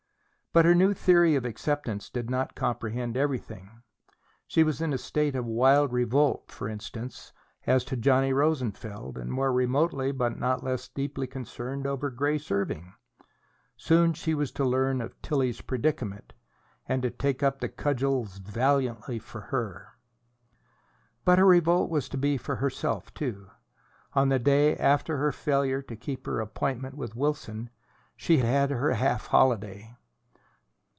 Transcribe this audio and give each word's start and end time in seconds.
But 0.53 0.65
her 0.65 0.75
new 0.75 0.93
theory 0.93 1.35
of 1.35 1.45
acceptance 1.45 2.09
did 2.09 2.29
not 2.29 2.55
comprehend 2.55 3.15
everything. 3.15 3.83
She 4.47 4.65
was 4.65 4.81
in 4.81 4.91
a 4.91 4.97
state 4.97 5.33
of 5.33 5.45
wild 5.45 5.93
revolt, 5.93 6.51
for 6.51 6.67
instance, 6.67 7.31
as 7.65 7.85
to 7.85 7.95
Johnny 7.95 8.33
Rosenfeld, 8.33 9.17
and 9.17 9.31
more 9.31 9.53
remotely 9.53 10.11
but 10.11 10.37
not 10.37 10.61
less 10.61 10.89
deeply 10.89 11.25
concerned 11.25 11.87
over 11.87 12.09
Grace 12.09 12.51
Irving. 12.51 12.93
Soon 13.77 14.11
she 14.13 14.33
was 14.33 14.51
to 14.51 14.65
learn 14.65 14.99
of 14.99 15.17
Tillie's 15.21 15.61
predicament, 15.61 16.33
and 16.85 17.01
to 17.01 17.09
take 17.11 17.41
up 17.41 17.61
the 17.61 17.69
cudgels 17.69 18.39
valiantly 18.39 19.19
for 19.19 19.39
her. 19.39 19.93
But 21.23 21.39
her 21.39 21.45
revolt 21.47 21.89
was 21.89 22.09
to 22.09 22.17
be 22.17 22.35
for 22.35 22.57
herself 22.57 23.13
too. 23.13 23.49
On 24.15 24.27
the 24.27 24.37
day 24.37 24.75
after 24.75 25.15
her 25.15 25.31
failure 25.31 25.81
to 25.83 25.95
keep 25.95 26.25
her 26.25 26.41
appointment 26.41 26.95
with 26.97 27.15
Wilson 27.15 27.69
she 28.17 28.39
had 28.39 28.69
her 28.69 28.91
half 28.95 29.27
holiday. 29.27 29.95